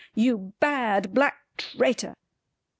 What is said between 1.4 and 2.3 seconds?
traitor!"